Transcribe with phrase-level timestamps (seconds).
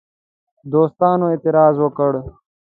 [0.71, 2.11] دوستانو اعتراض وکړ.